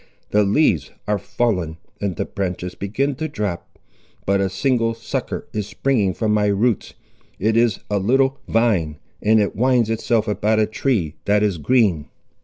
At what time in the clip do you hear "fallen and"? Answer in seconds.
1.19-2.15